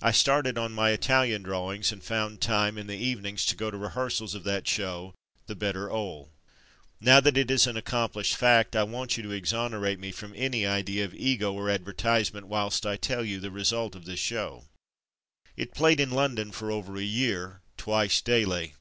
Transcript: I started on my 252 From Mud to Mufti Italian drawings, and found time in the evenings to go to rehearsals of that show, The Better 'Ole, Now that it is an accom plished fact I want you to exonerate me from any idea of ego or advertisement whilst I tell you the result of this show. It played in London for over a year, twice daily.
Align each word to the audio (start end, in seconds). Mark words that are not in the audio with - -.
I 0.00 0.12
started 0.12 0.56
on 0.56 0.70
my 0.70 0.94
252 0.94 1.02
From 1.02 1.02
Mud 1.02 1.02
to 1.02 1.02
Mufti 1.02 1.04
Italian 1.04 1.42
drawings, 1.42 1.92
and 1.92 2.04
found 2.04 2.40
time 2.40 2.78
in 2.78 2.86
the 2.86 3.04
evenings 3.04 3.44
to 3.46 3.56
go 3.56 3.72
to 3.72 3.76
rehearsals 3.76 4.36
of 4.36 4.44
that 4.44 4.68
show, 4.68 5.16
The 5.48 5.56
Better 5.56 5.90
'Ole, 5.90 6.30
Now 7.00 7.18
that 7.18 7.36
it 7.36 7.50
is 7.50 7.66
an 7.66 7.74
accom 7.74 8.12
plished 8.12 8.36
fact 8.36 8.76
I 8.76 8.84
want 8.84 9.16
you 9.16 9.24
to 9.24 9.32
exonerate 9.32 9.98
me 9.98 10.12
from 10.12 10.32
any 10.36 10.64
idea 10.64 11.04
of 11.04 11.12
ego 11.12 11.52
or 11.54 11.68
advertisement 11.68 12.46
whilst 12.46 12.86
I 12.86 12.96
tell 12.96 13.24
you 13.24 13.40
the 13.40 13.50
result 13.50 13.96
of 13.96 14.04
this 14.04 14.20
show. 14.20 14.66
It 15.56 15.74
played 15.74 15.98
in 15.98 16.10
London 16.12 16.52
for 16.52 16.70
over 16.70 16.96
a 16.96 17.02
year, 17.02 17.60
twice 17.76 18.20
daily. 18.20 18.74